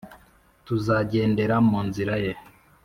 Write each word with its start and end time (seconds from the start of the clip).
Tuzagendera 0.65 1.55
mu 1.69 1.79
nzira 1.87 2.13
ye. 2.23 2.33